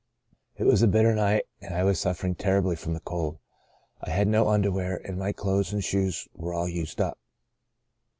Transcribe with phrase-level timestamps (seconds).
[0.57, 3.37] It was a bitter night, and I was suffering terribly from the cold.
[4.01, 7.19] I had no underwear, and my clothes and shoes were all used up.